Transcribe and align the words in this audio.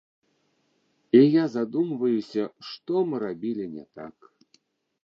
І 1.19 1.21
я 1.21 1.43
задумваюся, 1.57 2.43
што 2.71 2.93
мы 3.13 3.25
рабілі 3.27 3.71
не 3.79 3.85
так. 4.01 4.17